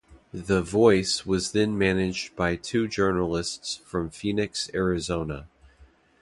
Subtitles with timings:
[0.33, 5.47] The "Voice" was then managed by two journalists from Phoenix, Arizona.